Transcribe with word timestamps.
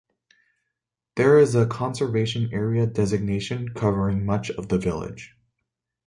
There 1.15 1.37
is 1.37 1.53
a 1.53 1.67
Conservation 1.67 2.49
Area 2.51 2.87
designation 2.87 3.71
covering 3.75 4.25
much 4.25 4.49
of 4.49 4.67
the 4.67 4.79
village. 4.79 5.37